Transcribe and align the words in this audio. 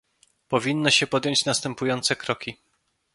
Powinno 0.47 0.89
się 0.89 1.07
podjąć 1.07 1.45
następujące 1.45 2.15
kroki 2.15 2.57